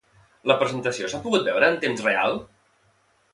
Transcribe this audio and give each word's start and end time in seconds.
La 0.51 0.53
presentació 0.61 1.09
s'ha 1.11 1.19
pogut 1.25 1.45
veure 1.49 1.69
en 1.75 1.77
temps 1.85 2.03
real? 2.07 2.41